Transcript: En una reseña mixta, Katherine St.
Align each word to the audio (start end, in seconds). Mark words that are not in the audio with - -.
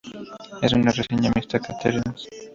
En 0.63 0.79
una 0.81 0.91
reseña 0.93 1.29
mixta, 1.35 1.59
Katherine 1.59 2.15
St. 2.15 2.49